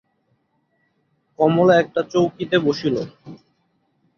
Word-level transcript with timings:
কমলা 1.39 1.73
একটা 1.79 2.01
চৌকিতে 2.11 2.57
বসিল। 2.65 2.95